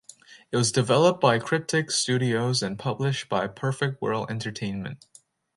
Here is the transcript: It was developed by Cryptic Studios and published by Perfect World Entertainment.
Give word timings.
It 0.51 0.57
was 0.57 0.71
developed 0.71 1.21
by 1.21 1.37
Cryptic 1.37 1.91
Studios 1.91 2.63
and 2.63 2.79
published 2.79 3.29
by 3.29 3.45
Perfect 3.45 4.01
World 4.01 4.31
Entertainment. 4.31 5.05